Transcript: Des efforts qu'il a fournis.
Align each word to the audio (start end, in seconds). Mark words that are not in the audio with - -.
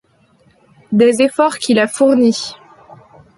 Des 0.91 1.21
efforts 1.21 1.59
qu'il 1.59 1.77
a 1.77 1.85
fournis. 1.87 2.55